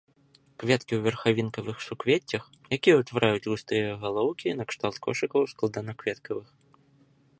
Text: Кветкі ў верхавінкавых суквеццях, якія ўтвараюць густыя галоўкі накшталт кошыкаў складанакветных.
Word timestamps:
Кветкі 0.61 0.87
ў 0.95 1.01
верхавінкавых 1.07 1.77
суквеццях, 1.87 2.43
якія 2.77 2.95
ўтвараюць 3.01 3.43
густыя 3.51 3.93
галоўкі 4.07 4.57
накшталт 4.63 4.97
кошыкаў 5.07 5.41
складанакветных. 5.53 6.37